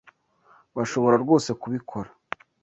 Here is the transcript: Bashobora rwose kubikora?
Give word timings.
Bashobora 0.75 1.15
rwose 1.23 1.49
kubikora? 1.61 2.09